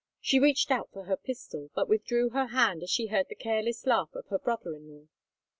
She 0.19 0.39
reached 0.39 0.71
out 0.71 0.89
for 0.91 1.03
her 1.03 1.15
pistol, 1.15 1.69
but 1.75 1.87
withdrew 1.87 2.29
her 2.31 2.47
hand 2.47 2.81
as 2.81 2.89
she 2.89 3.05
heard 3.13 3.29
the 3.29 3.35
careless 3.35 3.85
laugh 3.85 4.09
of 4.15 4.25
her 4.29 4.39
brother 4.39 4.73
in 4.75 4.89
law. 4.89 5.05